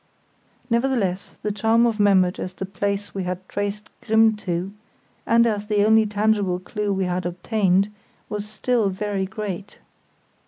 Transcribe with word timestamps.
Nevertheless, 0.67 1.35
the 1.43 1.51
charm 1.51 1.85
of 1.85 1.99
Memmert 1.99 2.39
as 2.39 2.53
the 2.55 2.65
place 2.65 3.13
we 3.13 3.21
had 3.21 3.47
traced 3.47 3.87
Grimm 4.03 4.35
to, 4.37 4.73
and 5.27 5.45
as 5.45 5.67
the 5.67 5.85
only 5.85 6.07
tangible 6.07 6.57
clue 6.57 6.91
we 6.91 7.03
had 7.05 7.23
obtained, 7.23 7.91
was 8.27 8.49
still 8.49 8.89
very 8.89 9.27
great. 9.27 9.77